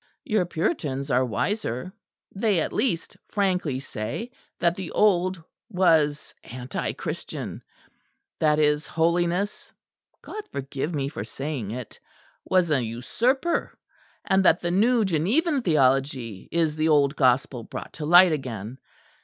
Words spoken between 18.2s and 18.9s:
again.